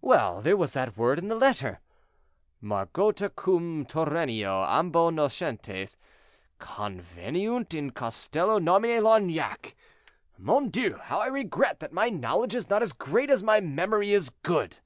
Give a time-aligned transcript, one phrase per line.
[0.00, 5.96] "Well, there was that word in the letter—'Margota cum Turennio, ambo nocentes,
[6.58, 9.76] conveniunt in castello nomine Loignac.'
[10.36, 10.96] Mon Dieu!
[11.00, 14.78] how I regret that my knowledge is not as great as my memory is good."